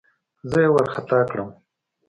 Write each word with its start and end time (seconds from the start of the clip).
زه 0.49 0.59
يې 0.63 0.69
وارخطا 0.73 1.19
کړم. 1.31 1.49